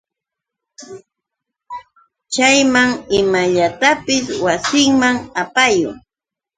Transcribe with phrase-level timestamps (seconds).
[2.33, 5.95] Chaynam imallatapis wasinman apakun.